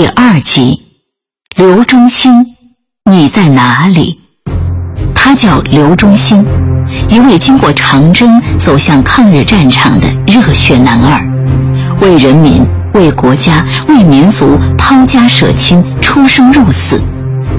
[0.00, 0.80] 第二集，
[1.56, 2.46] 刘忠兴，
[3.10, 4.20] 你在哪里？
[5.12, 6.46] 他叫刘忠兴，
[7.08, 11.20] 一位经过长征走向抗日战场的热血男儿，
[12.00, 17.02] 为人民、为国家、为民族抛家舍亲、出生入死，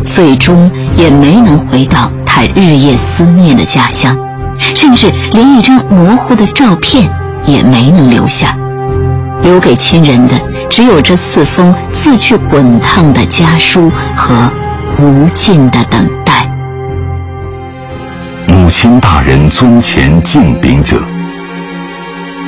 [0.05, 4.17] 最终也没能回到他日夜思念的家乡，
[4.57, 7.11] 甚至连一张模糊的照片
[7.45, 8.57] 也没能留下，
[9.41, 10.31] 留给亲人的。
[10.69, 14.51] 只有这四封字去滚烫的家书和
[14.97, 16.49] 无尽的等待。
[18.47, 21.01] 母亲大人尊前敬禀者，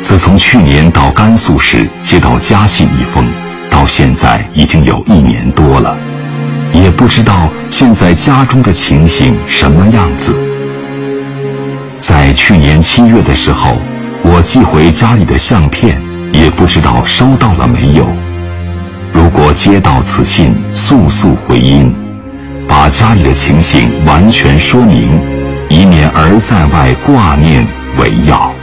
[0.02, 3.28] 自从去年到甘肃时接到家信一封，
[3.70, 5.98] 到现在已经有一年多了，
[6.74, 10.36] 也不知道现在家中的情形什么样子。
[12.00, 13.78] 在去年七月的时候，
[14.24, 16.02] 我寄回家里的相片。
[16.34, 18.08] 也不知道收到了没有。
[19.14, 21.94] 如果接到此信，速速回音，
[22.68, 25.20] 把家里的情形完全说明，
[25.70, 27.68] 以免儿在外挂念
[28.00, 28.54] 为要。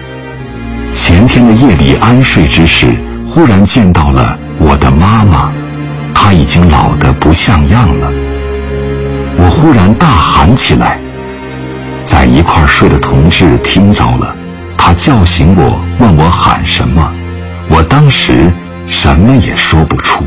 [0.94, 2.94] 前天的夜里安睡之时，
[3.26, 5.52] 忽然见到了我的妈妈，
[6.14, 8.10] 她已经老得不像样了。
[9.38, 10.98] 我忽然大喊起来，
[12.02, 14.34] 在一块睡的同志听着了，
[14.76, 17.12] 他叫醒我，问我喊什么。
[17.70, 18.50] 我当时
[18.88, 20.24] 什么也说不出。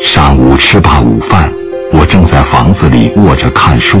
[0.00, 1.52] 上午吃罢午饭，
[1.92, 4.00] 我正在房子里卧着看书，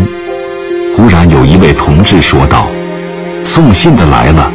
[0.96, 2.66] 忽然有一位同志说道
[3.44, 4.50] ：“送信的来了。”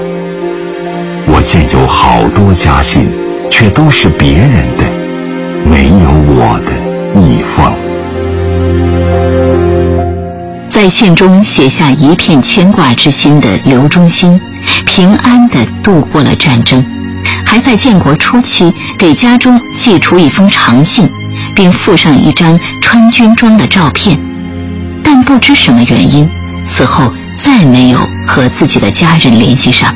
[1.31, 3.08] 我见有好多家信，
[3.52, 4.84] 却都是别人的，
[5.63, 6.72] 没有我的
[7.22, 7.72] 一封。
[10.68, 14.40] 在信中写下一片牵挂之心的刘忠心。
[14.85, 16.84] 平安地度过了战争，
[17.49, 21.09] 还在建国初期给家中寄出一封长信，
[21.55, 24.19] 并附上一张穿军装的照片。
[25.03, 26.29] 但不知什么原因，
[26.63, 29.91] 此后再没有和自己的家人联系上。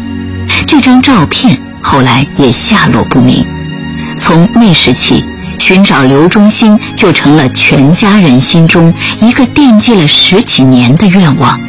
[0.67, 3.45] 这张照片后来也下落不明。
[4.17, 5.23] 从那时起，
[5.59, 8.91] 寻找刘忠心就成了全家人心中
[9.21, 11.61] 一个惦记了十几年的愿望。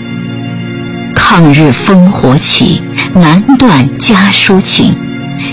[1.14, 2.80] 抗日烽火起。
[3.16, 4.96] 难断家书情，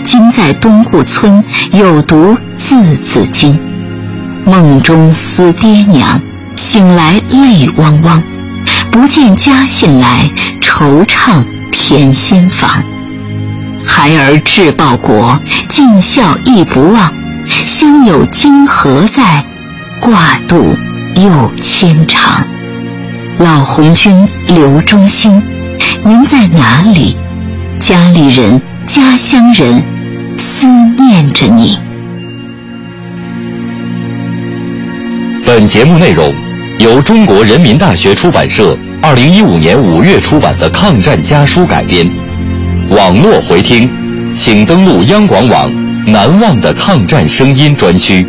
[0.03, 3.59] 今在东固村，有读字字经。
[4.45, 6.19] 梦中思爹娘，
[6.55, 8.21] 醒来泪汪汪。
[8.91, 10.29] 不见家信来，
[10.61, 12.83] 惆怅添心房。
[13.85, 17.13] 孩儿志报国，尽孝亦不忘。
[17.47, 19.45] 乡有今何在？
[19.99, 20.75] 挂肚
[21.15, 22.43] 又牵肠。
[23.37, 25.41] 老红军刘忠兴，
[26.03, 27.15] 您在哪里？
[27.79, 29.83] 家里人、家乡人
[30.41, 30.65] 思
[30.97, 31.77] 念着你。
[35.45, 36.33] 本节目内容
[36.79, 42.09] 由中国人民大学出版社二零一五年五月出版的《抗战家书》改编。
[42.89, 43.87] 网络回听，
[44.33, 45.71] 请登录央广网
[46.07, 48.25] “难忘的抗战声音”专区。